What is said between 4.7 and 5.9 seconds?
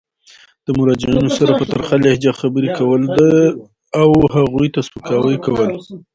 ته سپکاوی کول.